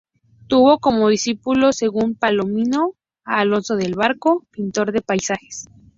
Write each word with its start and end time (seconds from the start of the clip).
Tuvo 0.47 0.79
como 0.79 1.09
discípulo, 1.09 1.71
según 1.73 2.15
Palomino, 2.15 2.95
a 3.23 3.41
Alonso 3.41 3.75
del 3.75 3.93
Barco, 3.93 4.47
pintor 4.49 4.93
de 4.93 5.01
paisajes. 5.03 5.67